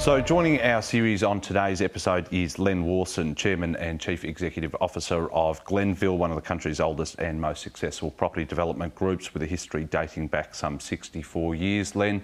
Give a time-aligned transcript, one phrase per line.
[0.00, 5.30] So, joining our series on today's episode is Len Warson, Chairman and Chief Executive Officer
[5.30, 9.46] of Glenvill, one of the country's oldest and most successful property development groups with a
[9.46, 11.94] history dating back some 64 years.
[11.94, 12.22] Len,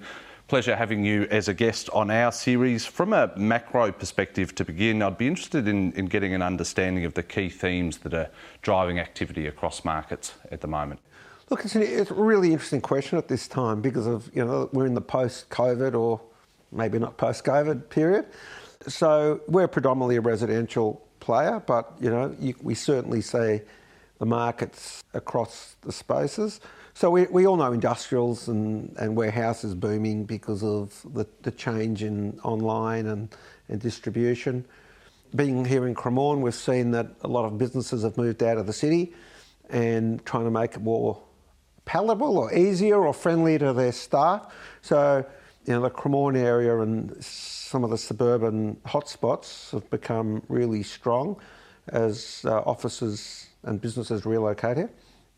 [0.48, 2.86] pleasure having you as a guest on our series.
[2.86, 7.12] From a macro perspective to begin, I'd be interested in, in getting an understanding of
[7.12, 8.30] the key themes that are
[8.62, 10.98] driving activity across markets at the moment.
[11.50, 14.86] Look, it's, it's a really interesting question at this time because of, you know, we're
[14.86, 16.22] in the post-COVID or
[16.73, 18.27] maybe not post-COVID period.
[18.88, 23.61] So we're predominantly a residential player, but you know you, we certainly see
[24.19, 26.61] the markets across the spaces.
[26.95, 32.02] So we, we all know industrials and, and warehouses booming because of the, the change
[32.02, 33.28] in online and,
[33.69, 34.64] and distribution.
[35.34, 38.67] Being here in Cremorne, we've seen that a lot of businesses have moved out of
[38.67, 39.12] the city
[39.69, 41.20] and trying to make it more
[41.84, 44.51] palatable or easier or friendlier to their staff.
[44.80, 45.27] So
[45.67, 51.36] you know, the Cremorne area and some of the suburban hotspots have become really strong
[51.89, 54.91] as uh, offices and businesses relocate here.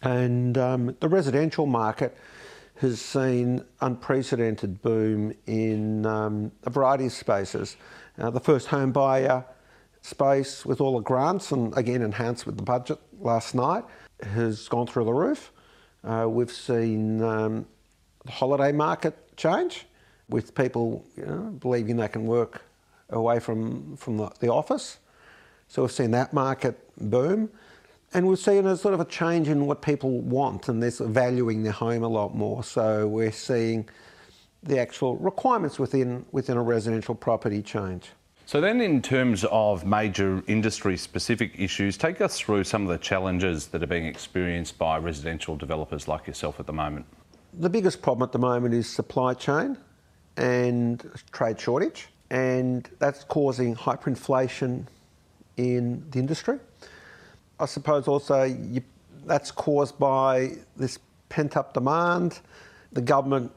[0.03, 2.17] And um, the residential market
[2.77, 7.77] has seen unprecedented boom in um, a variety of spaces.
[8.19, 9.45] Uh, the first home buyer
[10.03, 13.85] space with all the grants and again enhanced with the budget last night
[14.23, 15.53] has gone through the roof.
[16.05, 17.67] Uh, we've seen um,
[18.25, 19.88] the holiday market change
[20.29, 22.63] with people you know, believing they can work
[23.11, 24.99] away from, from the, the office.
[25.69, 27.51] So we've seen that market boom.
[28.15, 31.09] And we've seen a sort of a change in what people want, and they're sort
[31.09, 32.65] of valuing their home a lot more.
[32.65, 33.87] So we're seeing
[34.63, 38.11] the actual requirements within, within a residential property change.
[38.47, 42.97] So, then, in terms of major industry specific issues, take us through some of the
[42.97, 47.05] challenges that are being experienced by residential developers like yourself at the moment.
[47.53, 49.77] The biggest problem at the moment is supply chain
[50.39, 54.87] and trade shortage, and that's causing hyperinflation
[55.57, 56.59] in the industry.
[57.61, 58.83] I suppose also you,
[59.27, 62.39] that's caused by this pent up demand,
[62.93, 63.51] the government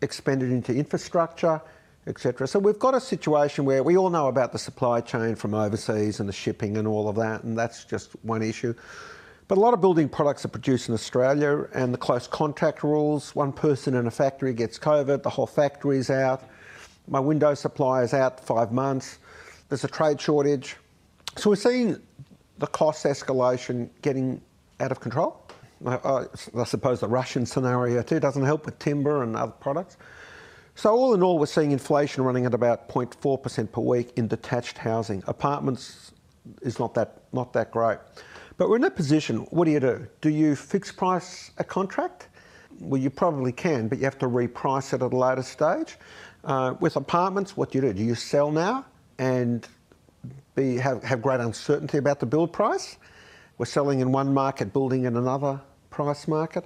[0.00, 1.60] expended into infrastructure,
[2.06, 2.46] etc.
[2.46, 6.20] So we've got a situation where we all know about the supply chain from overseas
[6.20, 8.74] and the shipping and all of that, and that's just one issue.
[9.48, 13.34] But a lot of building products are produced in Australia, and the close contact rules
[13.34, 16.44] one person in a factory gets COVID, the whole factory's out.
[17.08, 19.18] My window supply is out five months.
[19.70, 20.76] There's a trade shortage.
[21.36, 21.98] So we're seeing
[22.58, 24.42] the cost escalation getting
[24.80, 25.40] out of control.
[25.86, 29.96] I, I suppose the Russian scenario too doesn't help with timber and other products.
[30.74, 34.76] So all in all, we're seeing inflation running at about 0.4% per week in detached
[34.76, 35.22] housing.
[35.26, 36.12] Apartments
[36.60, 37.98] is not that not that great.
[38.58, 40.06] But we're in a position, what do you do?
[40.20, 42.26] Do you fix price a contract?
[42.80, 45.96] Well, you probably can, but you have to reprice it at a later stage.
[46.42, 47.92] Uh, with apartments, what do you do?
[47.92, 48.84] Do you sell now
[49.18, 49.66] and
[50.56, 52.96] be, have, have great uncertainty about the build price?
[53.58, 56.64] We're selling in one market, building in another price market.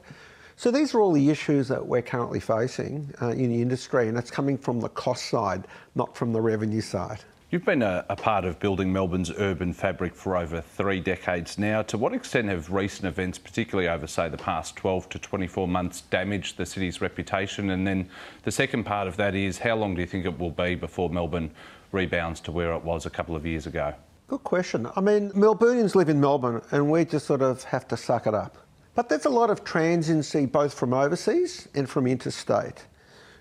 [0.56, 4.16] So these are all the issues that we're currently facing uh, in the industry, and
[4.16, 7.20] it's coming from the cost side, not from the revenue side.
[7.52, 11.82] You've been a, a, part of building Melbourne's urban fabric for over three decades now.
[11.82, 16.00] To what extent have recent events, particularly over, say, the past 12 to 24 months,
[16.00, 17.68] damaged the city's reputation?
[17.68, 18.08] And then
[18.44, 21.10] the second part of that is how long do you think it will be before
[21.10, 21.50] Melbourne
[21.92, 23.92] rebounds to where it was a couple of years ago?
[24.28, 24.88] Good question.
[24.96, 28.32] I mean, Melburnians live in Melbourne and we just sort of have to suck it
[28.32, 28.56] up.
[28.94, 32.86] But there's a lot of transiency both from overseas and from interstate.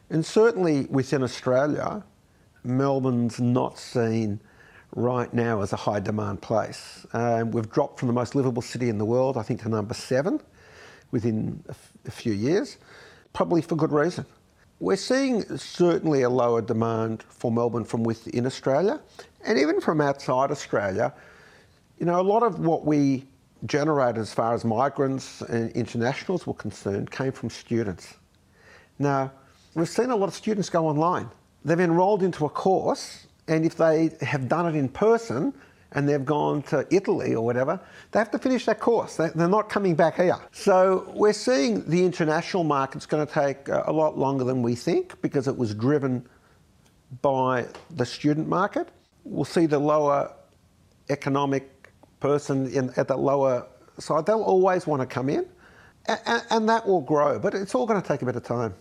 [0.09, 2.03] And certainly within Australia,
[2.63, 4.39] Melbourne's not seen
[4.95, 7.05] right now as a high demand place.
[7.13, 9.93] Um, we've dropped from the most livable city in the world, I think, to number
[9.93, 10.39] seven
[11.11, 12.77] within a, f- a few years,
[13.33, 14.25] probably for good reason.
[14.79, 18.99] We're seeing certainly a lower demand for Melbourne from within Australia
[19.45, 21.13] and even from outside Australia.
[21.99, 23.25] You know, a lot of what we
[23.65, 28.15] generated as far as migrants and internationals were concerned came from students.
[28.97, 29.31] Now,
[29.75, 31.29] we've seen a lot of students go online
[31.65, 35.53] they've enrolled into a course, and if they have done it in person
[35.93, 37.79] and they've gone to Italy or whatever,
[38.11, 39.17] they have to finish that course.
[39.17, 40.37] They're not coming back here.
[40.53, 44.75] So we're seeing the international market's going to take uh, a lot longer than we
[44.75, 46.25] think because it was driven
[47.21, 48.87] by the student market.
[49.25, 50.33] We'll see the lower
[51.09, 51.91] economic
[52.21, 53.67] person in, at the lower
[53.99, 54.25] side.
[54.25, 55.45] They'll always want to come in,
[56.07, 58.73] and, and that will grow, but it's all going to take a bit of time.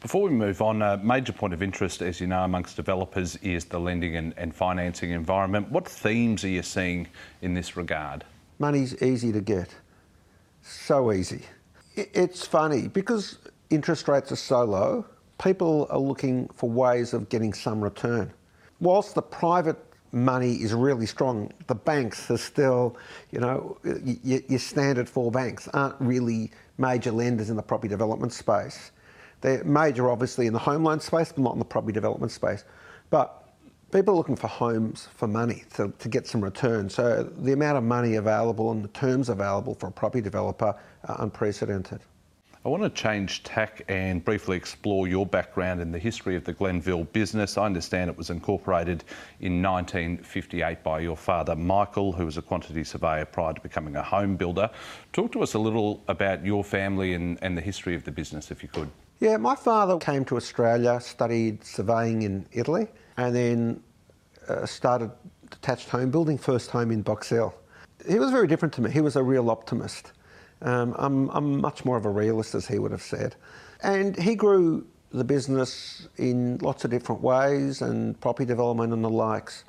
[0.00, 3.66] Before we move on, a major point of interest, as you know, amongst developers is
[3.66, 5.70] the lending and, and, financing environment.
[5.70, 7.06] What themes are you seeing
[7.42, 8.24] in this regard?
[8.58, 9.68] Money's easy to get.
[10.62, 11.42] So easy.
[11.96, 13.38] It's funny because
[13.68, 15.04] interest rates are so low,
[15.42, 18.32] people are looking for ways of getting some return.
[18.80, 19.76] whilst the private
[20.12, 22.96] money is really strong, the banks are still,
[23.30, 23.76] you know,
[24.24, 28.92] your standard four banks aren't really major lenders in the property development space.
[29.40, 32.64] They're major, obviously, in the home loan space, but not in the property development space.
[33.10, 33.48] But
[33.92, 36.88] people are looking for homes for money to, to get some return.
[36.88, 41.22] So the amount of money available and the terms available for a property developer are
[41.22, 42.00] unprecedented.
[42.62, 46.52] I want to change tack and briefly explore your background in the history of the
[46.52, 47.56] Glenvill business.
[47.56, 49.02] I understand it was incorporated
[49.40, 54.02] in 1958 by your father, Michael, who was a quantity surveyor prior to becoming a
[54.02, 54.68] home builder.
[55.14, 58.50] Talk to us a little about your family and, and the history of the business,
[58.50, 58.90] if you could.
[59.20, 62.88] Yeah, my father came to Australia, studied surveying in Italy,
[63.18, 63.82] and then
[64.48, 65.10] uh, started
[65.50, 67.54] detached home building, first home in Box Hill.
[68.08, 68.90] He was very different to me.
[68.90, 70.12] He was a real optimist.
[70.62, 73.36] Um, I'm, I'm much more of a realist, as he would have said.
[73.82, 79.10] And he grew the business in lots of different ways and property development and the
[79.10, 79.64] likes.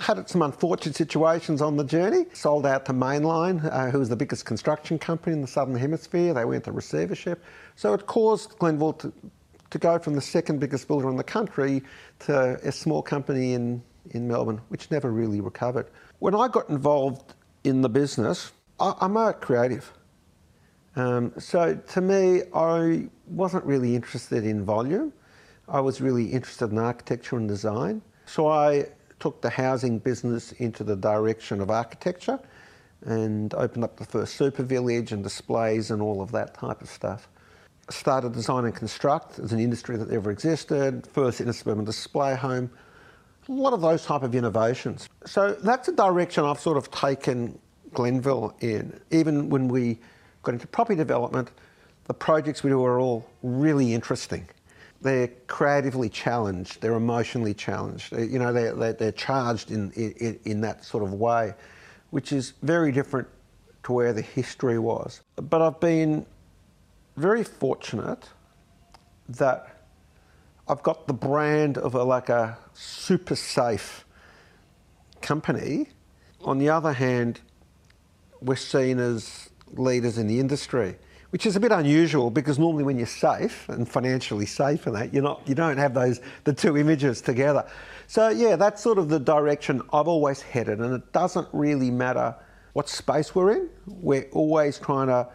[0.00, 2.24] Had some unfortunate situations on the journey.
[2.32, 6.32] Sold out to Mainline, uh, who was the biggest construction company in the Southern Hemisphere.
[6.32, 7.44] They went to receivership.
[7.76, 9.12] So it caused Glenvill to,
[9.68, 11.82] to go from the second biggest builder in the country
[12.20, 13.82] to a small company in,
[14.12, 15.86] in Melbourne, which never really recovered.
[16.18, 19.92] When I got involved in the business, I, I'm a creative.
[20.96, 25.12] Um, so to me, I wasn't really interested in volume.
[25.68, 28.00] I was really interested in architecture and design.
[28.24, 28.86] So I
[29.20, 32.40] took the housing business into the direction of architecture
[33.04, 36.88] and opened up the first super village and displays and all of that type of
[36.88, 37.28] stuff.
[37.88, 42.70] Started design and construct as an industry that never existed, first inner suburban display home,
[43.48, 45.08] a lot of those type of innovations.
[45.26, 47.58] So that's a direction I've sort of taken
[47.92, 49.00] Glenvill in.
[49.10, 49.98] Even when we
[50.42, 51.50] got into property development,
[52.04, 54.48] the projects we do are all really interesting.
[55.02, 60.60] They're creatively challenged, they're emotionally challenged, you know, they're, they're, they're charged in, in, in
[60.60, 61.54] that sort of way,
[62.10, 63.26] which is very different
[63.84, 65.22] to where the history was.
[65.36, 66.26] But I've been
[67.16, 68.28] very fortunate
[69.30, 69.84] that
[70.68, 74.04] I've got the brand of a, like a super safe
[75.20, 75.88] company.
[76.42, 77.40] On the other hand,
[78.40, 80.96] we're seen as leaders in the industry,
[81.30, 85.14] which is a bit unusual because normally when you're safe and financially safe and that,
[85.14, 87.66] you're not, you don't have those the two images together.
[88.06, 92.34] So yeah, that's sort of the direction I've always headed, and it doesn't really matter
[92.72, 93.70] what space we're in.
[93.86, 95.28] We're always trying to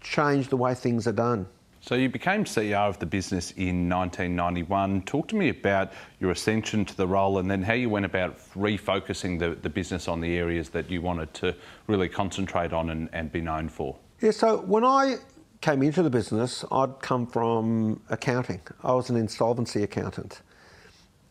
[0.00, 1.46] change the way things are done.
[1.80, 5.02] So you became CEO of the business in 1991.
[5.02, 8.38] Talk to me about your ascension to the role and then how you went about
[8.54, 11.56] refocusing the, the business on the areas that you wanted to
[11.88, 13.96] really concentrate on and, and be known for.
[14.22, 15.16] Yeah, so when I
[15.60, 18.60] came into the business, I'd come from accounting.
[18.84, 20.42] I was an insolvency accountant.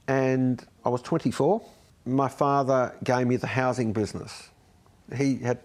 [0.10, 1.62] And I was 24.
[2.06, 4.50] My father gave me the housing business.
[5.16, 5.60] He had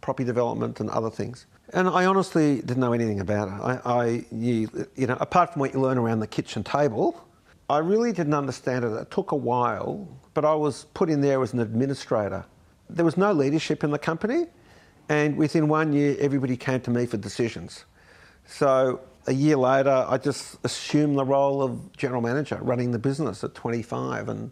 [0.00, 1.46] property development and other things.
[1.72, 3.60] And I honestly didn't know anything about it.
[3.84, 7.20] I, I you, you know, apart from what you learn around the kitchen table,
[7.68, 8.92] I really didn't understand it.
[8.92, 12.44] It took a while, but I was put in there as an administrator.
[12.88, 14.46] There was no leadership in the company,
[15.08, 17.84] and within one year, everybody came to me for decisions.
[18.46, 23.44] So a year later, I just assumed the role of general manager, running the business
[23.44, 24.50] at 25, and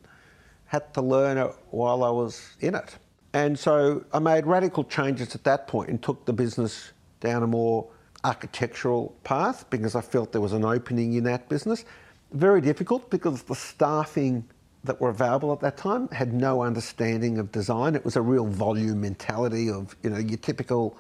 [0.67, 2.97] had to learn it while I was in it.
[3.33, 7.47] And so I made radical changes at that point and took the business down a
[7.47, 7.89] more
[8.25, 11.85] architectural path because I felt there was an opening in that business.
[12.33, 14.45] Very difficult because the staffing
[14.87, 17.95] that were available at that time had no understanding of design.
[17.95, 20.97] It was a real volume mentality of you know your typical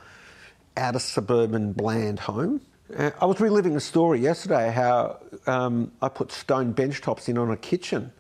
[0.77, 2.61] outer suburban bland home.
[2.97, 7.39] Uh, I was reliving a story yesterday how um, I put stone bench tops in
[7.39, 8.13] on a kitchen,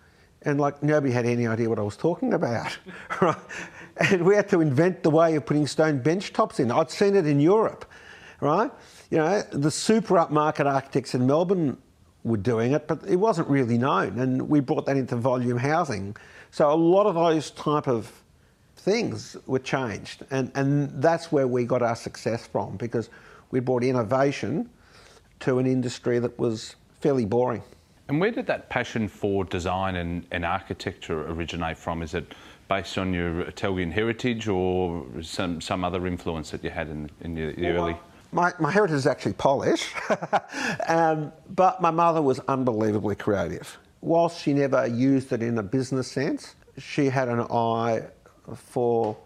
[0.42, 2.76] and like nobody had any idea what I was talking about,
[3.20, 3.36] right?
[4.10, 6.70] And we had to invent the way of putting stone bench tops in.
[6.70, 7.84] I'd seen it in Europe,
[8.40, 8.70] right?
[9.10, 11.78] You know, the super upmarket architects in Melbourne
[12.26, 14.18] were doing it, but it wasn't really known.
[14.18, 16.16] And we brought that into volume housing.
[16.50, 18.12] So a lot of those type of
[18.76, 20.24] things were changed.
[20.30, 23.10] And, and that's where we got our success from because
[23.50, 24.68] we brought innovation
[25.40, 27.62] to an industry that was fairly boring.
[28.08, 32.02] And where did that passion for design and, and architecture originate from?
[32.02, 32.34] Is it
[32.68, 37.34] based on your Italian heritage or some, some other influence that you had in, in
[37.34, 37.96] the, the well, early?
[38.36, 39.94] My, my heritage is actually Polish,
[40.88, 43.78] um, but my mother was unbelievably creative.
[44.02, 48.02] Whilst she never used it in a business sense, she had an eye
[48.54, 49.16] for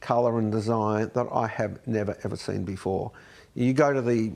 [0.00, 3.10] colour and design that I have never ever seen before.
[3.54, 4.32] You go to the,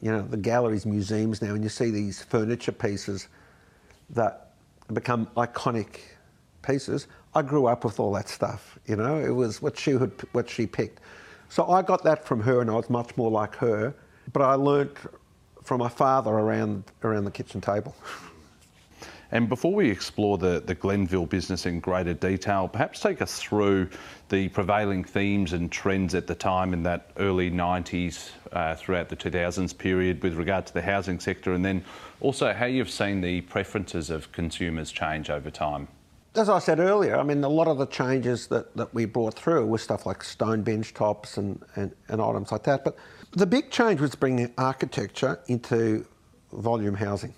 [0.00, 3.28] you know, the galleries, museums now, and you see these furniture pieces
[4.10, 4.50] that
[4.92, 6.00] become iconic
[6.62, 7.06] pieces.
[7.36, 8.80] I grew up with all that stuff.
[8.86, 10.98] You know, it was what she had, what she picked.
[11.54, 13.94] So I got that from her, and I was much more like her.
[14.32, 14.96] But I learnt
[15.62, 17.94] from my father around around the kitchen table.
[19.30, 23.88] And before we explore the, the Glenvill business in greater detail, perhaps take us through
[24.30, 29.16] the prevailing themes and trends at the time in that early 90s uh, throughout the
[29.16, 31.84] 2000s period with regard to the housing sector, and then
[32.20, 35.86] also how you've seen the preferences of consumers change over time.
[36.36, 39.34] As I said earlier, I mean, a lot of the changes that, that we brought
[39.34, 42.82] through were stuff like stone bench tops and, and, and items like that.
[42.82, 42.96] But
[43.32, 46.04] the big change was bringing architecture into
[46.52, 47.34] volume housing.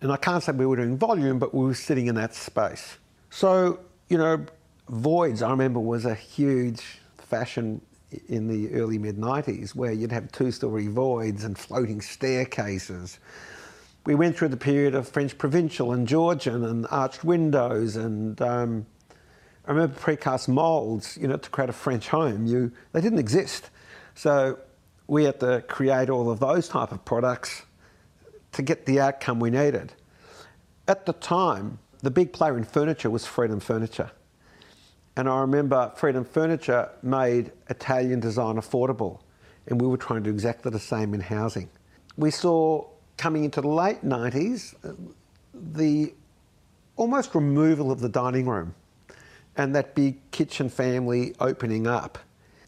[0.00, 2.96] And I can't say we were doing volume, but we were sitting in that space.
[3.28, 4.46] So, you know,
[4.88, 7.82] voids, I remember, was a huge fashion
[8.28, 13.18] in the early mid 90s where you'd have two story voids and floating staircases.
[14.06, 18.86] We went through the period of French provincial and Georgian and arched windows and um,
[19.68, 23.68] I remember precast moulds, you know, to create a French home, you, they didn't exist.
[24.14, 24.58] So
[25.06, 27.66] we had to create all of those type of products
[28.52, 29.92] to get the outcome we needed.
[30.88, 34.10] At the time, the big player in furniture was Freedom Furniture.
[35.16, 39.20] And I remember Freedom Furniture made Italian design affordable,
[39.66, 41.68] and we were trying to do exactly the same in housing.
[42.16, 42.86] We saw
[43.18, 44.74] coming into the late 90s
[45.52, 46.14] the
[46.96, 48.74] almost removal of the dining room
[49.56, 52.18] and that big kitchen family opening up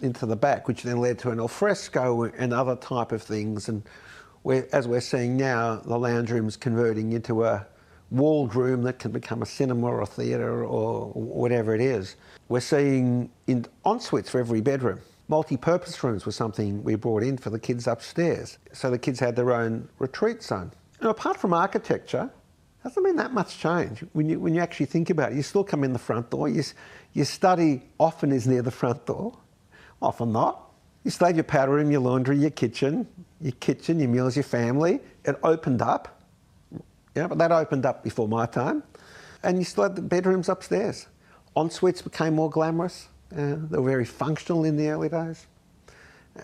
[0.01, 3.69] into the back, which then led to an alfresco and other type of things.
[3.69, 3.83] And
[4.43, 7.67] we're, as we're seeing now, the lounge room's converting into a
[8.11, 12.17] walled room that can become a cinema or a theatre or whatever it is.
[12.49, 15.01] We're seeing in en-suites for every bedroom.
[15.31, 18.59] Multi-purpose rooms were something we brought in for the kids upstairs.
[18.73, 20.73] So the kids had their own retreat zone.
[21.01, 22.29] Now, apart from architecture,
[22.83, 25.37] hasn't been that much change when you, when you actually think about it.
[25.37, 26.49] You still come in the front door.
[26.49, 26.65] You,
[27.13, 29.39] your study often is near the front door,
[30.03, 30.69] often not.
[31.05, 33.07] You still have your powder room, your laundry, your kitchen,
[33.41, 34.99] your kitchen, your meals, your family.
[35.25, 36.21] It opened up.
[37.15, 38.83] Yeah, but that opened up before my time.
[39.45, 41.07] And you still had the bedrooms upstairs.
[41.57, 43.07] En suites became more glamorous.
[43.37, 45.47] Uh, they were very functional in the early days.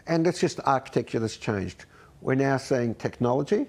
[0.06, 1.84] And it's just architecture that's changed.
[2.20, 3.66] We're now seeing technology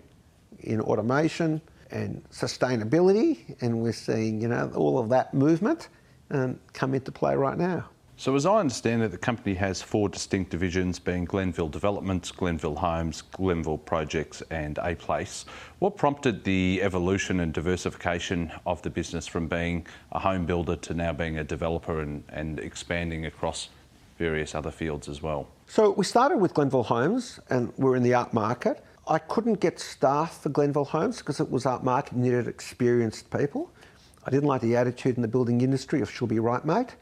[0.59, 5.89] in automation and sustainability, and we're seeing you know all of that movement
[6.31, 7.89] um, come into play right now.
[8.19, 12.75] So, as I understand it, the company has four distinct divisions being Glenvill Developments, Glenvill
[12.75, 15.45] Homes, Glenvill Projects, and A Place.
[15.77, 20.95] What prompted the evolution and diversification of the business from being a home builder to
[20.95, 23.69] now being a developer and, and expanding across
[24.17, 25.47] various other fields as well?
[25.67, 28.83] So, we started with Glenvill Homes and we're in the art market.
[29.07, 33.71] I couldn't get staff for Glenvill Homes because it was art market, needed experienced people.
[34.25, 36.95] I didn't like the attitude in the building industry of she'll be right, mate.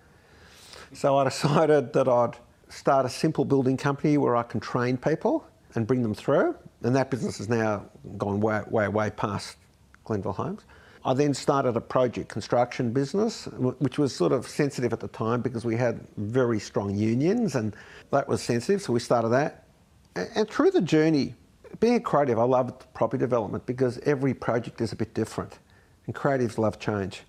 [0.96, 2.38] So I decided that I'd
[2.70, 6.56] start a simple building company where I can train people and bring them through.
[6.84, 7.86] And that business has now
[8.18, 9.58] gone way, way, way past
[10.06, 10.62] Glenvill Homes.
[11.04, 13.46] I then started a project construction business,
[13.80, 17.76] which was sort of sensitive at the time because we had very strong unions and
[18.12, 18.82] that was sensitive.
[18.82, 19.68] So we started that.
[20.16, 21.36] And through the journey,
[21.82, 25.60] being a creative, I loved property development because every project is a bit different
[26.06, 27.24] and creatives love change.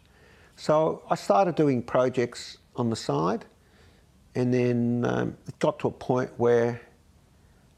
[0.55, 3.45] So I started doing projects on the side.
[4.37, 6.81] And then um, it got to a point where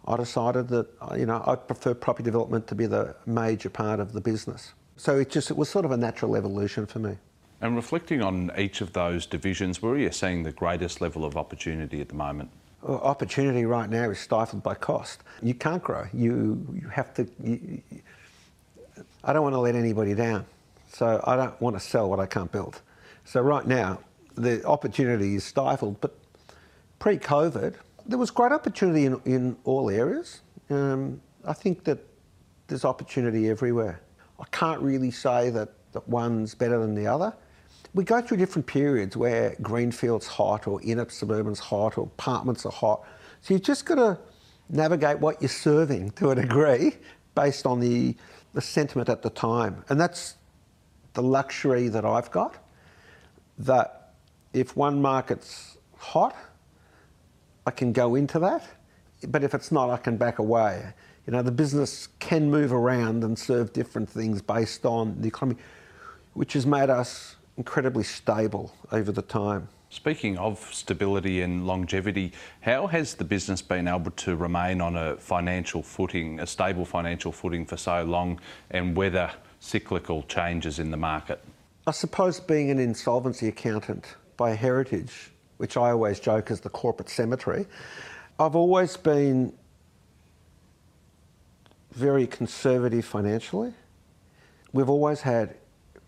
[0.06, 4.12] I decided that you know I prefer property development to be the major part of
[4.12, 4.74] the business.
[4.96, 7.16] So it just it was sort of a natural evolution for me.
[7.60, 11.36] And reflecting on each of those divisions, where are you seeing the greatest level of
[11.36, 12.50] opportunity at the moment?
[12.82, 15.22] Well, opportunity right now is stifled by cost.
[15.42, 16.06] You can't grow.
[16.12, 17.28] You you have to.
[17.42, 17.82] You,
[19.22, 20.44] I don't want to let anybody down,
[20.92, 22.80] so I don't want to sell what I can't build.
[23.24, 24.00] So right now,
[24.34, 26.00] the opportunity is stifled.
[26.00, 26.16] But
[26.98, 27.74] pre-COVID,
[28.06, 30.40] there was great opportunity in, in all areas.
[30.70, 31.98] Um, I think that
[32.66, 34.00] there's opportunity everywhere.
[34.38, 37.34] I can't really say that, that one's better than the other.
[37.94, 42.72] We go through different periods where Greenfield's hot or inner suburban's hot or apartments are
[42.72, 43.06] hot.
[43.40, 44.18] So you've just got to
[44.68, 46.92] navigate what you're serving to a degree
[47.34, 48.14] based on the,
[48.52, 49.84] the sentiment at the time.
[49.88, 50.34] And that's
[51.14, 52.56] the luxury that I've got
[53.58, 54.12] that
[54.52, 56.36] if one market's hot,
[57.68, 58.66] I can go into that.
[59.28, 60.94] But if it's not, I can back away.
[61.26, 65.60] You know, the business can move around and serve different things based on the economy,
[66.32, 69.68] which has made us incredibly stable over the time.
[69.90, 72.32] Speaking of stability and longevity,
[72.62, 77.32] how has the business been able to remain on a financial footing, a stable financial
[77.32, 81.44] footing for so long and weather cyclical changes in the market?
[81.86, 87.08] I suppose being an insolvency accountant by heritage, which I always joke is the corporate
[87.08, 87.66] cemetery,
[88.38, 89.52] I've always been
[91.92, 93.74] very conservative financially.
[94.72, 95.56] We've always had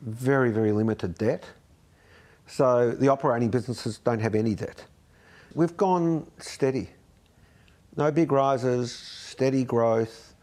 [0.00, 1.44] very, very limited debt.
[2.46, 4.84] So the operating businesses don't have any debt.
[5.54, 6.90] We've gone steady.
[7.96, 10.34] No big rises, steady growth.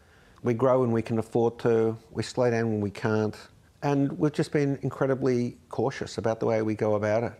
[0.44, 3.36] We grow when we can afford to, we slow down when we can't.
[3.84, 7.34] And we've just been incredibly cautious about the way we go about it.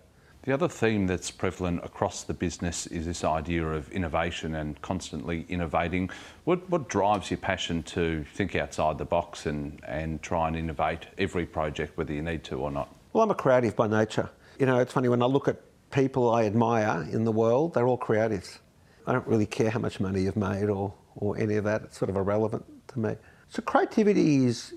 [0.48, 5.46] The other theme that's prevalent across the business is this idea of innovation and constantly
[5.50, 6.10] innovating.
[6.46, 11.08] What, what drives your passion to think outside the box and, and try and innovate
[11.18, 12.88] every project, whether you need to or not?
[13.12, 14.30] Well, I'm a creative by nature.
[14.58, 15.60] You know, it's funny when I look at
[15.92, 18.60] people I admire in the world, they're all creatives.
[19.06, 21.82] I don't really care how much money you've made or, or any of that.
[21.82, 22.64] It's sort of irrelevant
[22.94, 23.16] to me.
[23.50, 24.76] So creativity is,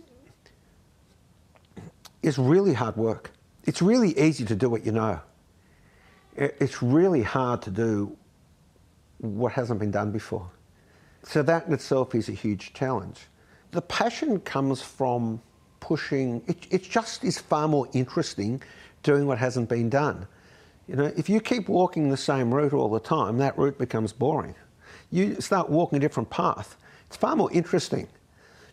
[2.24, 3.30] is really hard work.
[3.66, 5.20] It's really easy to do what you know
[6.36, 8.16] it's really hard to do
[9.18, 10.50] what hasn't been done before.
[11.22, 13.20] So that in itself is a huge challenge.
[13.72, 15.40] The passion comes from
[15.80, 18.62] pushing, it, it just is far more interesting
[19.02, 20.26] doing what hasn't been done.
[20.88, 24.12] You know, if you keep walking the same route all the time, that route becomes
[24.12, 24.54] boring.
[25.10, 26.76] You start walking a different path.
[27.06, 28.08] It's far more interesting.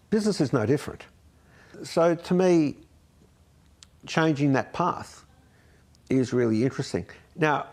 [0.09, 1.05] Business is no different.
[1.83, 2.77] So to me,
[4.05, 5.25] changing that path
[6.09, 7.05] is really interesting.
[7.35, 7.67] Now,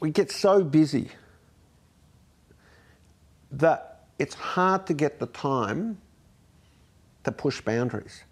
[0.00, 1.08] we get so busy
[3.52, 5.98] that it's hard to get the time
[7.24, 8.22] to push boundaries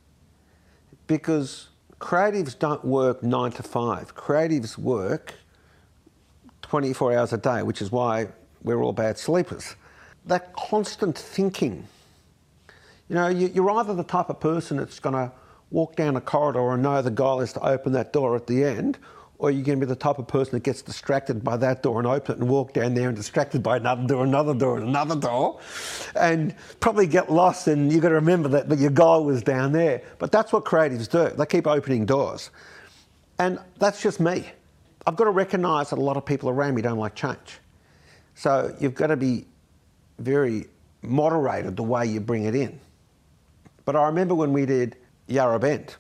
[1.07, 1.69] because
[2.01, 4.15] creatives don't work nine to five.
[4.15, 5.35] Creatives work
[6.63, 8.29] 24 hours a day, which is why
[8.63, 9.75] we're all bad sleepers.
[10.27, 11.87] That constant thinking,
[13.09, 15.33] you know, you're either the type of person that's going to
[15.71, 18.65] walk down a corridor and know the goal is to open that door at the
[18.65, 18.99] end,
[19.39, 21.99] or you're going to be the type of person that gets distracted by that door
[21.99, 24.89] and open it and walk down there and distracted by another door, another door, and
[24.89, 25.61] another door,
[26.17, 27.69] and probably get lost.
[27.69, 30.03] And you've got to remember that, that your goal was down there.
[30.19, 31.35] But that's what creatives do.
[31.37, 32.51] They keep opening doors.
[33.39, 34.45] And that's just me.
[35.07, 37.61] I've got to recognise that a lot of people around me don't like change.
[38.35, 39.47] So you've got to be
[40.19, 40.67] very
[41.03, 42.81] moderated the way you bring it in.
[43.85, 44.97] But I remember when we did
[45.29, 45.95] Yarra Bend,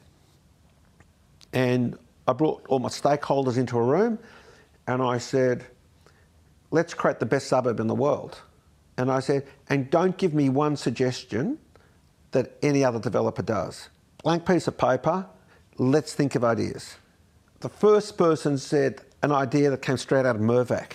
[1.52, 4.18] and I brought all my stakeholders into a room
[4.86, 5.64] and I said,
[6.70, 8.40] let's create the best suburb in the world.
[8.96, 11.58] And I said, and don't give me one suggestion
[12.32, 13.88] that any other developer does.
[14.22, 15.26] Blank piece of paper,
[15.78, 16.96] let's think of ideas.
[17.60, 20.92] The first person said an idea that came straight out of Mirvac.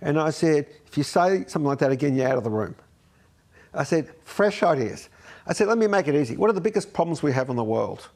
[0.00, 2.74] And I said, if you say something like that again, you're out of the room.
[3.72, 5.08] I said, fresh ideas.
[5.46, 6.36] I said, let me make it easy.
[6.36, 8.08] What are the biggest problems we have in the world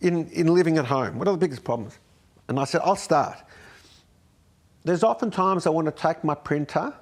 [0.00, 1.18] in, in living at home?
[1.18, 1.98] What are the biggest problems?
[2.48, 3.38] And I said, I'll start.
[4.84, 6.92] There's often times I want to take my printer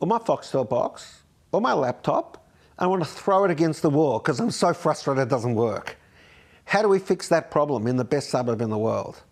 [0.00, 3.90] or my Foxtel box or my laptop and I want to throw it against the
[3.90, 5.96] wall because I'm so frustrated it doesn't work.
[6.64, 9.22] How do we fix that problem in the best suburb in the world?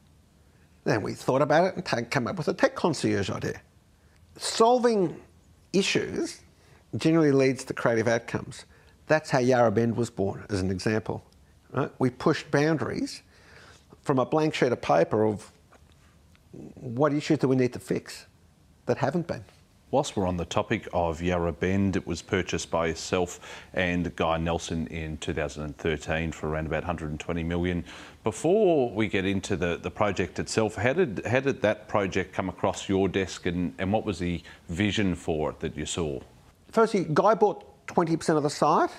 [0.84, 3.60] Then we thought about it and came up with a tech concierge idea.
[4.36, 5.20] Solving
[5.72, 6.40] issues
[6.96, 8.64] generally leads to creative outcomes.
[9.06, 11.24] That's how Yarra Bend was born, as an example.
[11.72, 11.90] Right?
[11.98, 13.22] We pushed boundaries
[14.02, 15.50] from a blank sheet of paper of
[16.74, 18.26] what issues do we need to fix
[18.86, 19.44] that haven't been.
[19.92, 23.38] Whilst we're on the topic of Yarra Bend, it was purchased by yourself
[23.72, 27.84] and Guy Nelson in 2013 for around about 120 million.
[28.24, 32.48] Before we get into the, the project itself, how did, how did that project come
[32.48, 36.18] across your desk and, and what was the vision for it that you saw?
[36.72, 38.90] Firstly, Guy bought 20% of the site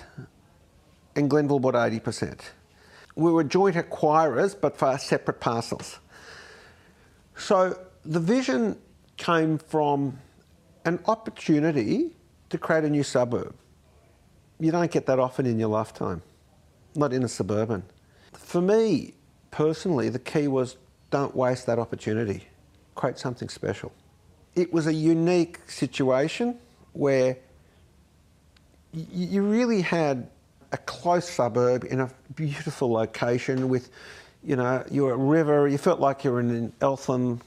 [1.16, 2.40] and Glenvill bought 80%
[3.18, 5.98] we were joint acquirers, but for separate parcels.
[7.36, 8.78] So the vision
[9.16, 10.20] came from
[10.84, 12.14] an opportunity
[12.50, 13.54] to create a new suburb.
[14.60, 16.22] You don't get that often in your lifetime,
[16.94, 17.82] not in a suburban.
[18.32, 19.14] For me,
[19.50, 20.76] personally, the key was
[21.10, 22.46] don't waste that opportunity,
[22.94, 23.92] create something special.
[24.54, 26.56] It was a unique situation
[26.92, 27.36] where
[28.92, 30.28] you really had
[30.72, 33.90] a close suburb in a beautiful location with,
[34.42, 35.68] you know, you're a river.
[35.68, 37.40] You felt like you're in Eltham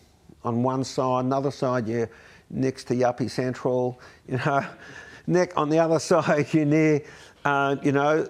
[0.43, 2.09] on one side, another side you're
[2.49, 3.99] next to Yuppies Central.
[4.27, 4.65] You know,
[5.27, 7.03] neck on the other side you're near,
[7.45, 8.27] uh, you know,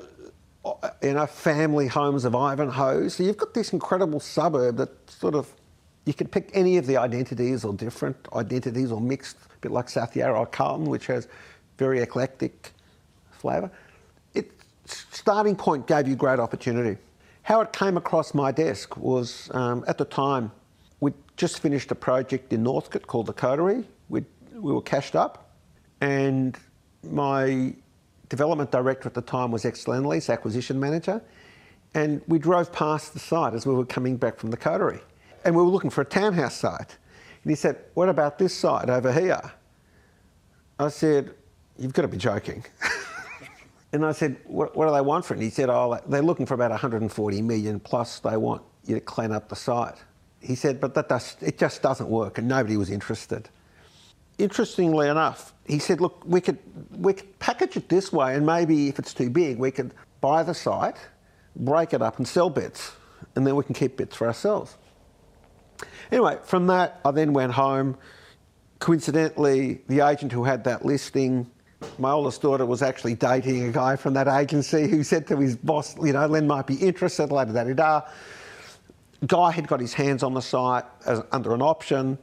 [1.02, 3.08] you know, family homes of Ivanhoe.
[3.08, 5.52] So you've got this incredible suburb that sort of
[6.06, 9.90] you could pick any of the identities or different identities or mixed, a bit like
[9.90, 11.28] South Yarra or Carlton, which has
[11.78, 12.74] very eclectic
[13.42, 13.72] flavour
[14.34, 16.98] Its starting point gave you great opportunity.
[17.44, 20.52] How it came across my desk was um, at the time
[21.00, 23.84] we'd just finished a project in Northcote called the Coterie.
[24.10, 25.50] We'd, we were cashed up,
[26.00, 26.58] and
[27.04, 27.74] my
[28.30, 31.22] development director at the time was ex Lendlease acquisition manager,
[31.96, 35.02] and we drove past the site as we were coming back from the Coterie,
[35.44, 36.98] and we were looking for a townhouse site.
[37.44, 39.42] And he said, "What about this site over here?"
[40.80, 41.34] I said,
[41.78, 42.64] "You've got to be joking."
[43.94, 45.38] and I said, what, what, do they want for it?
[45.38, 49.02] And he said, oh, they're looking for about 140 million plus they want you to
[49.02, 49.96] clean up the site.
[50.40, 53.50] He said, but that does, it just doesn't work and nobody was interested.
[54.38, 56.58] Interestingly enough, he said, look, we could,
[56.92, 60.42] we could package it this way and maybe if it's too big, we could buy
[60.42, 60.98] the site,
[61.56, 62.94] break it up and sell bits
[63.36, 64.78] and then we can keep bits for ourselves.
[66.12, 67.98] Anyway, from that, I then went home.
[68.80, 71.52] Coincidentally, the agent who had that listing
[71.98, 75.56] my oldest daughter was actually dating a guy from that agency who said to his
[75.56, 78.02] boss, you know, Len might be interested, la da da da.
[79.26, 82.18] Guy had got his hands on the site as, under an option,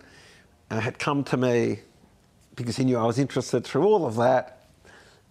[0.70, 1.80] and had come to me
[2.56, 4.66] because he knew I was interested through all of that.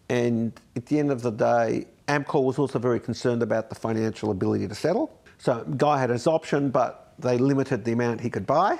[0.10, 4.32] And at the end of the day, Amcor was also very concerned about the financial
[4.32, 5.12] ability to settle.
[5.38, 8.80] So Guy had his option, but they limited the amount he could buy.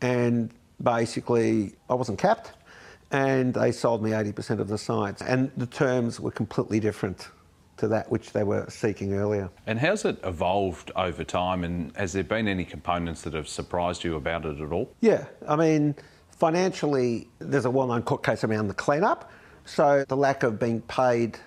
[0.00, 0.50] And
[0.82, 2.52] basically, I wasn't capped
[3.10, 5.22] and they sold me 80% of the sites.
[5.22, 7.28] And the terms were completely different
[7.78, 9.50] to that which they were seeking earlier.
[9.66, 11.64] And how's it evolved over time?
[11.64, 14.92] And has there been any components that have surprised you about it at all?
[15.00, 15.96] Yeah, I mean,
[16.30, 19.30] financially, there's a well known court case around the clean-up.
[19.64, 21.38] So the lack of being paid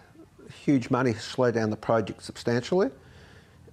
[0.63, 2.89] huge money slowed down the project substantially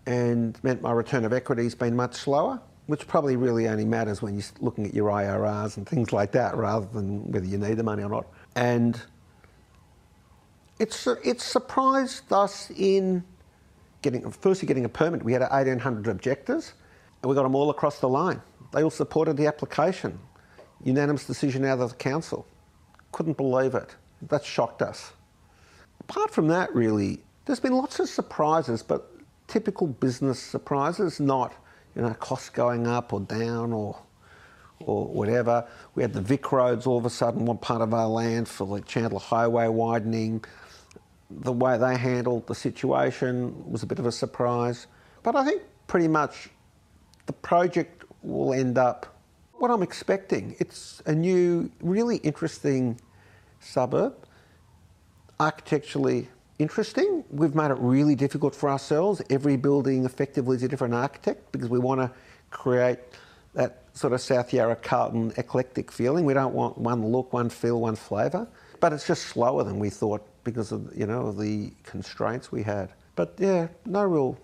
[0.06, 4.20] and meant my return of equity has been much slower which probably really only matters
[4.20, 7.74] when you're looking at your IRRs and things like that rather than whether you need
[7.74, 8.26] the money or not.
[8.56, 9.00] And
[10.80, 13.22] it's, it's surprised us in
[14.02, 15.22] getting, firstly getting a permit.
[15.22, 16.72] We had 1,800 objectors
[17.22, 18.42] and we got them all across the line.
[18.72, 20.18] They all supported the application.
[20.82, 22.44] Unanimous decision out of the council.
[23.12, 23.94] Couldn't believe it.
[24.22, 25.12] That shocked us.
[26.00, 29.12] Apart from that, really, there's been lots of surprises, but
[29.46, 31.54] typical business surprises, not
[32.00, 33.98] you know, costs going up or down or
[34.78, 35.68] or whatever.
[35.94, 38.66] We had the Vic roads all of a sudden, one part of our land for
[38.66, 40.42] the Chandler Highway widening.
[41.30, 44.86] The way they handled the situation was a bit of a surprise.
[45.22, 46.48] But I think pretty much
[47.26, 49.20] the project will end up
[49.58, 50.56] what I'm expecting.
[50.58, 52.98] It's a new, really interesting
[53.58, 54.14] suburb,
[55.38, 56.28] architecturally
[56.60, 57.24] interesting.
[57.30, 59.22] We've made it really difficult for ourselves.
[59.30, 62.10] Every building effectively is a different architect because we want to
[62.50, 62.98] create
[63.54, 66.24] that sort of South Yarra Carlton eclectic feeling.
[66.24, 68.46] We don't want one look, one feel, one flavour.
[68.78, 72.90] But it's just slower than we thought because of you know the constraints we had.
[73.14, 74.38] But yeah, no real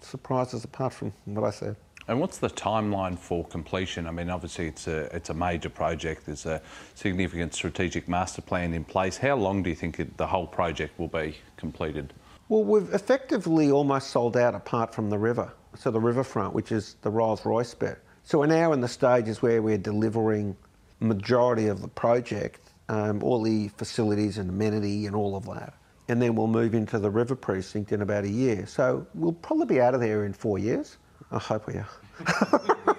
[0.00, 1.76] surprises apart from what I said.
[2.08, 4.06] And what's the timeline for completion?
[4.06, 6.26] I mean, obviously it's a it's a major project.
[6.26, 6.62] There's a
[6.94, 9.16] significant strategic master plan in place.
[9.16, 12.12] How long do you think it, the whole project will be completed?
[12.48, 16.94] Well, we've effectively almost sold out apart from the river, so the riverfront, which is
[17.02, 17.98] the Rolls Royce bit.
[18.22, 20.56] So we're now in the stages where we're delivering
[21.00, 25.74] majority of the project, um, all the facilities and amenity and all of that.
[26.08, 28.64] And then we'll move into the river precinct in about a year.
[28.66, 30.98] So we'll probably be out of there in four years.
[31.30, 31.88] I hope we are.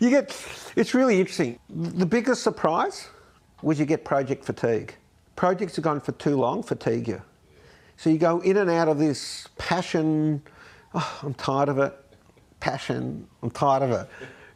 [0.00, 0.36] you get,
[0.76, 1.58] it's really interesting.
[1.68, 3.08] The biggest surprise
[3.62, 4.94] was you get project fatigue.
[5.36, 7.22] Projects have gone for too long, fatigue you.
[7.96, 10.42] So you go in and out of this passion,
[10.94, 11.94] oh, I'm tired of it,
[12.60, 14.08] passion, I'm tired of it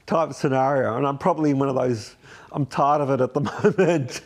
[0.06, 0.96] type of scenario.
[0.96, 2.16] And I'm probably in one of those,
[2.52, 4.20] I'm tired of it at the moment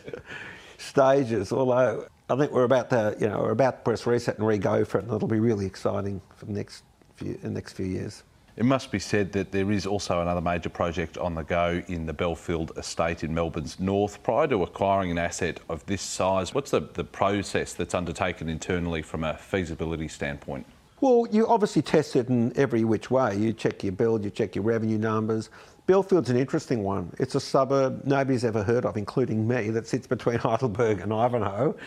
[0.77, 4.47] stages, although I think we're about to, you know, we're about to press reset and
[4.47, 6.83] re-go for it, and it'll be really exciting for the next
[7.15, 8.23] few, the next few years.
[8.59, 12.05] It must be said that there is also another major project on the go in
[12.05, 14.21] the Bellfield estate in Melbourne's north.
[14.21, 19.01] Prior to acquiring an asset of this size, what's the, the process that's undertaken internally
[19.01, 20.65] from a feasibility standpoint?
[20.99, 23.37] Well, you obviously test it in every which way.
[23.37, 25.51] You check your build, you check your revenue numbers.
[25.87, 27.15] Bellfield's an interesting one.
[27.17, 31.77] It's a suburb nobody's ever heard of, including me, that sits between Heidelberg and Ivanhoe.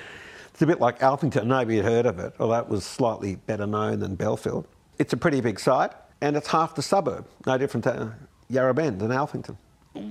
[0.55, 3.67] It's a bit like Alphington, nobody had heard of it, although it was slightly better
[3.67, 4.65] known than Bellfield.
[4.99, 8.15] It's a pretty big site and it's half the suburb, no different to
[8.49, 9.57] Yarra Bend and Alphington.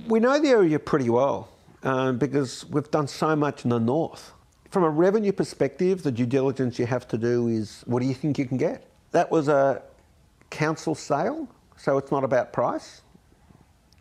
[0.06, 1.48] We know the area pretty well
[1.82, 4.32] um, because we've done so much in the north.
[4.70, 8.14] From a revenue perspective, the due diligence you have to do is what do you
[8.14, 8.86] think you can get?
[9.12, 9.82] That was a
[10.50, 11.48] council sale,
[11.78, 13.00] so it's not about price.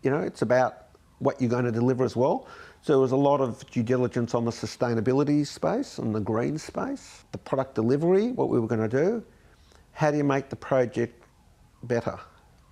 [0.03, 0.87] You know, it's about
[1.19, 2.45] what you're going to deliver as well.
[2.81, 6.57] So there was a lot of due diligence on the sustainability space and the green
[6.57, 9.23] space, the product delivery, what we were going to do,
[9.93, 11.20] how do you make the project
[11.83, 12.19] better?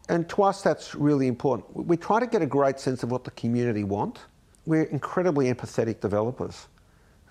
[0.08, 1.76] And to us, that's really important.
[1.76, 4.20] We try to get a great sense of what the community want.
[4.66, 6.68] We're incredibly empathetic developers.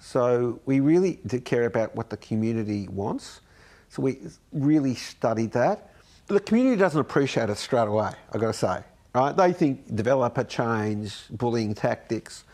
[0.00, 3.40] So we really do care about what the community wants.
[3.88, 4.18] So we
[4.52, 5.92] really studied that.
[6.28, 8.82] The community doesn't appreciate it straight away, I've got to say.
[9.14, 9.36] Right?
[9.36, 12.44] They think developer change, bullying tactics.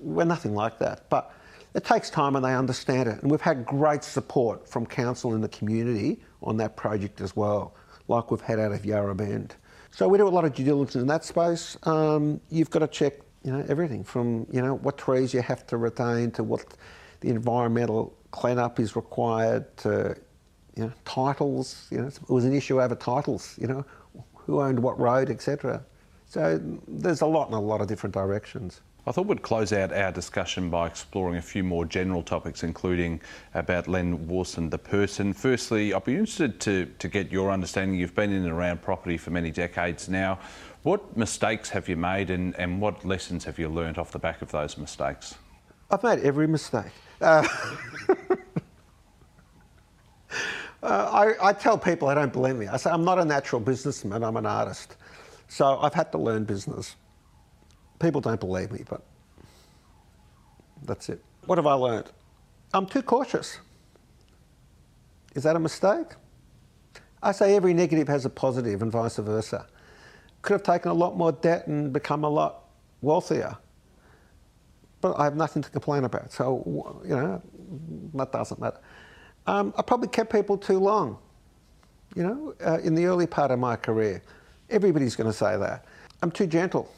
[0.00, 1.08] We're nothing like that.
[1.08, 1.32] But
[1.74, 3.22] it takes time and they understand it.
[3.22, 7.74] And we've had great support from council and the community on that project as well,
[8.10, 9.54] like we've had out of Yarra Bend.
[9.90, 11.76] So we do a lot of due diligence in that space.
[11.84, 15.66] Um, you've got to check, you know, everything from you know what trees you have
[15.68, 16.64] to retain to what
[17.20, 20.16] the environmental cleanup is required to
[20.76, 21.86] you know titles.
[21.90, 23.56] You know, it was an issue over titles.
[23.58, 23.84] You know,
[24.34, 25.82] who owned what road, etc.
[26.26, 28.80] So there's a lot in a lot of different directions.
[29.06, 33.20] I thought we'd close out our discussion by exploring a few more general topics, including
[33.54, 35.32] about Len Warson, the person.
[35.32, 37.98] Firstly, I'd be interested to, to get your understanding.
[37.98, 40.38] You've been in and around property for many decades now.
[40.82, 44.42] What mistakes have you made and, and what lessons have you learnt off the back
[44.42, 45.34] of those mistakes?
[45.90, 46.92] I've made every mistake.
[47.22, 47.46] Uh,
[48.10, 48.16] uh,
[50.82, 52.66] I, I tell people I don't believe me.
[52.66, 54.96] I say I'm not a natural businessman, I'm an artist.
[55.48, 56.96] So I've had to learn business.
[58.00, 59.02] People don't believe me, but
[60.84, 61.22] that's it.
[61.46, 62.10] What have I learned?
[62.72, 63.58] I'm too cautious.
[65.34, 66.06] Is that a mistake?
[67.22, 69.66] I say every negative has a positive and vice versa.
[70.42, 72.64] Could have taken a lot more debt and become a lot
[73.02, 73.56] wealthier.
[75.02, 76.32] But I have nothing to complain about.
[76.32, 77.42] So, you know,
[78.14, 78.80] that doesn't matter.
[79.46, 81.18] Um, I probably kept people too long,
[82.14, 84.22] you know, uh, in the early part of my career.
[84.70, 85.84] Everybody's going to say that.
[86.22, 86.90] I'm too gentle.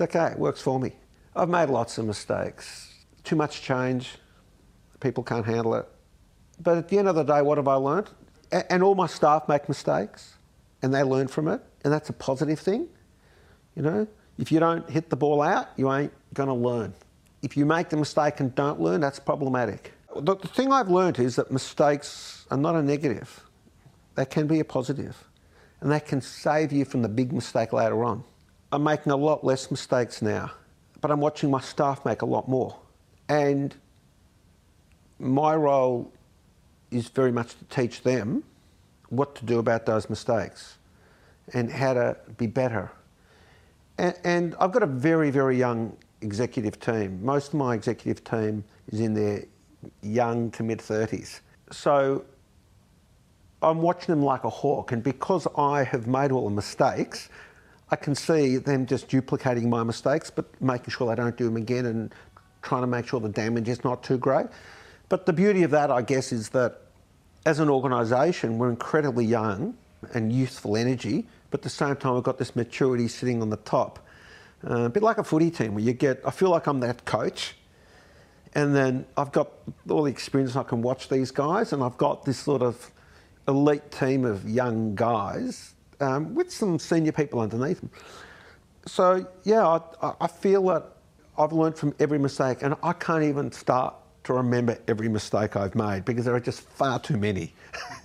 [0.00, 0.92] It's okay, it works for me.
[1.36, 3.04] I've made lots of mistakes.
[3.22, 4.16] Too much change,
[4.98, 5.86] people can't handle it.
[6.58, 8.08] But at the end of the day, what have I learnt?
[8.50, 10.36] And all my staff make mistakes
[10.80, 12.88] and they learn from it, and that's a positive thing.
[13.76, 14.08] You know,
[14.38, 16.94] if you don't hit the ball out, you ain't going to learn.
[17.42, 19.92] If you make the mistake and don't learn, that's problematic.
[20.16, 23.42] The, the thing I've learnt is that mistakes are not a negative,
[24.14, 25.22] they can be a positive,
[25.82, 28.24] and they can save you from the big mistake later on.
[28.72, 30.52] I'm making a lot less mistakes now,
[31.00, 32.76] but I'm watching my staff make a lot more.
[33.28, 33.74] And
[35.18, 36.12] my role
[36.90, 38.44] is very much to teach them
[39.08, 40.78] what to do about those mistakes
[41.52, 42.90] and how to be better.
[43.98, 47.24] And, and, I've got a very, very young executive team.
[47.24, 49.44] Most of my executive team is in their
[50.02, 51.40] young to mid 30s.
[51.70, 52.24] So
[53.62, 57.28] I'm watching them like a hawk, and because I have made all the mistakes,
[57.90, 61.56] I can see them just duplicating my mistakes, but making sure they don't do them
[61.56, 62.14] again and
[62.62, 64.46] trying to make sure the damage is not too great.
[65.08, 66.82] But the beauty of that, I guess, is that
[67.44, 69.76] as an organisation, we're incredibly young
[70.14, 73.56] and youthful energy, but at the same time, we've got this maturity sitting on the
[73.56, 73.98] top.
[74.64, 77.04] Uh, a bit like a footy team where you get, I feel like I'm that
[77.06, 77.56] coach,
[78.54, 79.50] and then I've got
[79.88, 82.90] all the experience I can watch these guys, and I've got this sort of
[83.48, 87.90] elite team of young guys um, with some senior people underneath them.
[88.86, 90.84] So, yeah, I, I feel that
[91.38, 95.74] I've learned from every mistake, and I can't even start to remember every mistake I've
[95.74, 97.54] made because there are just far too many.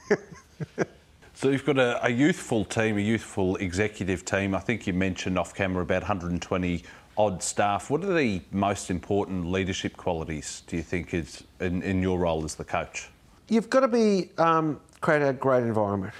[1.33, 4.55] so you've got a, a, youthful team, a youthful executive team.
[4.55, 6.83] I think you mentioned off camera about 120
[7.17, 7.89] odd staff.
[7.89, 12.43] What are the most important leadership qualities do you think is in, in your role
[12.43, 13.09] as the coach?
[13.49, 16.13] You've got to be um, create a great environment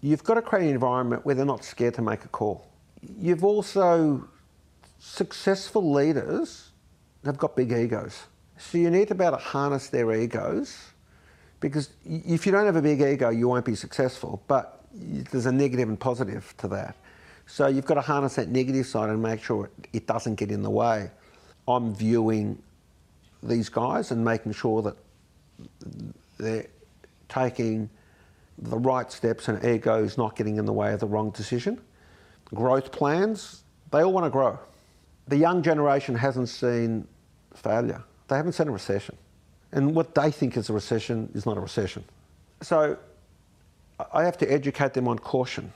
[0.00, 2.66] you've got to create an environment where they're not scared to make a call.
[3.18, 4.28] You've also,
[4.98, 6.70] successful leaders
[7.24, 8.24] have got big egos.
[8.58, 10.76] So you need to be able to harness their egos
[11.60, 14.42] because if you don't have a big ego, you won't be successful.
[14.48, 16.96] But there's a negative and positive to that.
[17.46, 20.62] So you've got to harness that negative side and make sure it doesn't get in
[20.62, 21.10] the way.
[21.68, 22.62] I'm viewing
[23.42, 24.96] these guys and making sure that
[26.38, 26.66] they're
[27.28, 27.90] taking
[28.60, 31.80] the right steps and ego is not getting in the way of the wrong decision.
[32.54, 34.58] Growth plans, they all want to grow.
[35.28, 37.06] The young generation hasn't seen
[37.54, 38.02] failure.
[38.28, 39.16] They haven't seen a recession.
[39.72, 42.04] And what they think is a recession is not a recession.
[42.60, 42.98] So
[44.12, 45.72] I have to educate them on caution.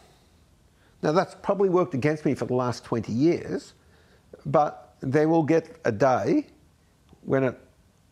[1.02, 3.74] Now, that's probably worked against me for the last 20 years,
[4.46, 6.46] but they will get a day
[7.22, 7.58] when it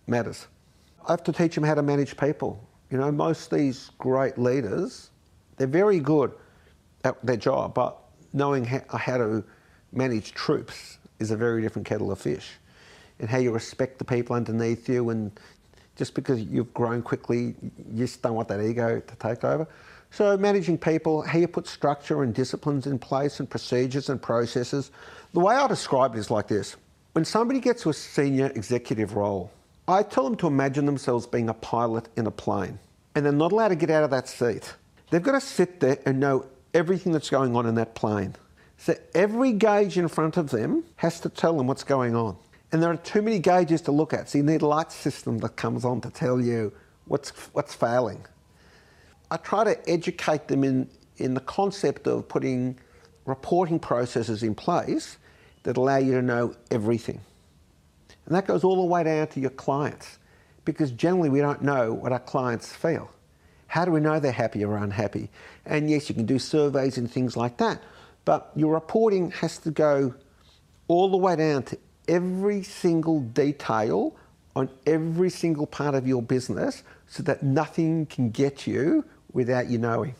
[0.06, 0.46] matters.
[1.06, 4.36] I have to teach them how to manage people you know, most of these great
[4.36, 5.10] leaders,
[5.56, 6.30] they're very good
[7.04, 7.98] at their job, but
[8.34, 9.42] knowing how, to
[9.92, 12.50] manage troops is a very different kettle of fish.
[13.18, 15.32] And how you respect the people underneath you and
[15.96, 17.54] just because you've grown quickly,
[17.92, 19.66] you just don't want that ego to take over.
[20.10, 24.90] So, managing people, how you put structure and disciplines in place and procedures and processes.
[25.32, 26.76] The way I describe it is like this
[27.12, 29.50] when somebody gets to a senior executive role,
[29.88, 32.78] I tell them to imagine themselves being a pilot in a plane,
[33.14, 34.74] and they're not allowed to get out of that seat.
[35.10, 38.34] They've got to sit there and know everything that's going on in that plane.
[38.78, 42.36] So every gauge in front of them has to tell them what's going on.
[42.70, 44.30] And there are too many gauges to look at.
[44.30, 46.72] So you need a light system that comes on to tell you
[47.06, 48.24] what's, what's failing.
[49.30, 52.78] I try to educate them in, in the concept of putting
[53.26, 55.18] reporting processes in place
[55.64, 57.20] that allow you to know everything.
[58.26, 60.18] And that goes all the way down to your clients
[60.64, 63.10] because generally we don't know what our clients feel.
[63.66, 65.30] How do we know they're happy or unhappy?
[65.64, 67.82] And yes, you can do surveys and things like that,
[68.24, 70.14] but your reporting has to go
[70.88, 74.14] all the way down to every single detail
[74.54, 79.78] on every single part of your business so that nothing can get you without you
[79.78, 80.14] knowing.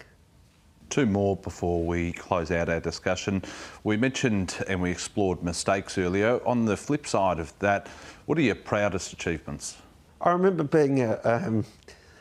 [0.93, 3.43] Two more before we close out our discussion.
[3.83, 6.39] We mentioned and we explored mistakes earlier.
[6.47, 7.89] On the flip side of that,
[8.27, 9.79] what are your proudest achievements?
[10.21, 11.65] I remember being a, um,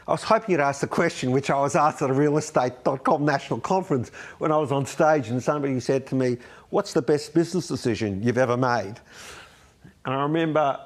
[0.07, 3.59] I was hoping you'd ask the question which I was asked at a realestate.com national
[3.59, 6.37] conference when I was on stage and somebody said to me,
[6.69, 8.95] What's the best business decision you've ever made?
[10.05, 10.79] And I remember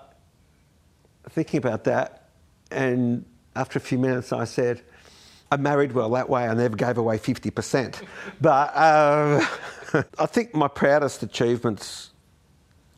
[1.30, 2.30] thinking about that,
[2.71, 4.82] and after a few minutes, I said,
[5.55, 6.45] I married well that way.
[6.49, 8.05] I never gave away 50%.
[8.41, 12.09] but um, I think my proudest achievements,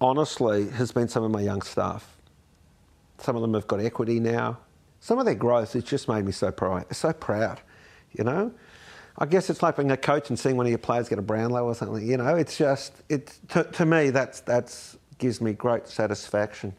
[0.02, 2.18] honestly, has been some of my young staff.
[3.20, 4.58] Some of them have got equity now.
[5.02, 6.86] Some of their growth has just made me so proud.
[6.96, 7.62] So proud,
[8.14, 8.52] you know.
[9.20, 11.22] I guess it's like being a coach and seeing one of your players get a
[11.22, 12.08] Brownlow or something.
[12.08, 16.74] You know, it's just it to, to me that's that's gives me great satisfaction.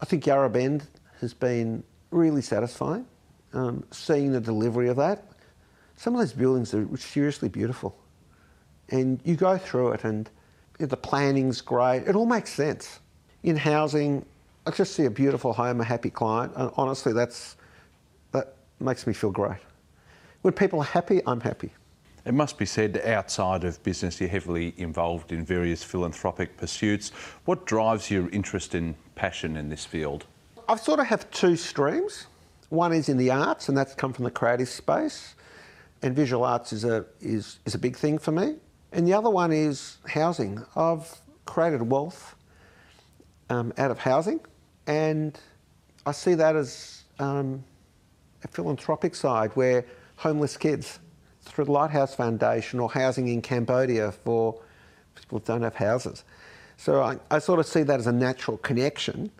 [0.00, 0.86] I think Yarra Bend
[1.20, 3.06] has been really satisfying.
[3.52, 5.24] Um, seeing the delivery of that,
[5.96, 7.96] some of those buildings are seriously beautiful,
[8.90, 10.30] and you go through it, and
[10.78, 12.04] the planning's great.
[12.06, 13.00] It all makes sense.
[13.42, 14.24] In housing,
[14.66, 17.56] I just see a beautiful home, a happy client, and honestly, that's
[18.32, 19.60] that makes me feel great.
[20.42, 21.72] When people are happy, I'm happy.
[22.24, 27.10] It must be said, outside of business, you're heavily involved in various philanthropic pursuits.
[27.46, 30.26] What drives your interest and passion in this field?
[30.68, 32.26] I sort of have two streams.
[32.70, 35.34] One is in the arts, and that's come from the creative space,
[36.02, 38.56] and visual arts is a is is a big thing for me.
[38.92, 40.64] And the other one is housing.
[40.74, 42.34] I've created wealth
[43.48, 44.40] um, out of housing,
[44.86, 45.38] and
[46.06, 47.64] I see that as um,
[48.44, 49.84] a philanthropic side where
[50.16, 51.00] homeless kids
[51.42, 54.60] through the Lighthouse Foundation or housing in Cambodia for
[55.14, 56.24] people who don't have houses.
[56.76, 59.30] So I, I, sort of see that as a natural connection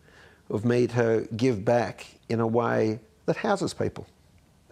[0.51, 2.99] of me to give back in a way
[3.31, 4.09] that houses people.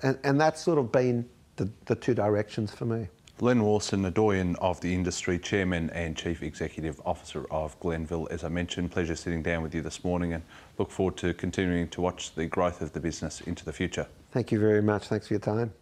[0.03, 3.07] And, and that's sort of been the, the two directions for me.
[3.41, 8.29] Len Warson, the doyen of the industry, Chairman and Chief Executive Officer of Glenvill.
[8.33, 10.43] As I mentioned, pleasure sitting down with you this morning and
[10.77, 14.09] look forward to continuing to watch the growth of the business into the future.
[14.33, 15.07] Thank you very much.
[15.07, 15.73] Thanks for your time.